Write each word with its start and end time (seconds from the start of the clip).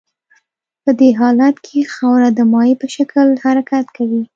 په 0.83 0.91
دې 0.99 1.09
حالت 1.19 1.55
کې 1.65 1.89
خاوره 1.93 2.29
د 2.33 2.39
مایع 2.53 2.75
په 2.81 2.87
شکل 2.95 3.27
حرکت 3.45 3.85
کوي 3.97 4.21